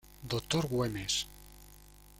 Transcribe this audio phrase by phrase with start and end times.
[0.27, 0.61] Dr.
[0.67, 1.27] Güemes.